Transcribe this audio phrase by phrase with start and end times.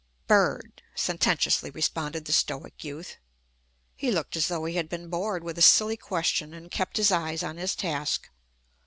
[0.25, 3.17] "Bird!" sententiously responded the stoic youth.
[3.93, 7.11] He looked as though he had been bored with a silly question, and kept his
[7.11, 8.27] eyes on his task.